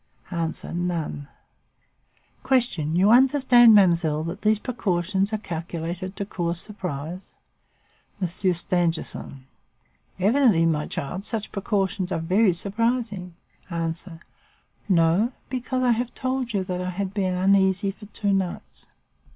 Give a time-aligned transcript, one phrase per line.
[0.31, 0.49] "A.
[0.73, 1.27] None.
[2.43, 2.83] "Q.
[2.85, 7.35] You understand, mademoiselle, that these precautions are calculated to cause surprise?
[8.19, 8.27] "M.
[8.27, 9.45] Stangerson.
[10.19, 13.35] Evidently, my child, such precautions are very surprising.
[13.69, 13.93] "A.
[14.89, 18.87] No; because I have told you that I had been uneasy for two nights.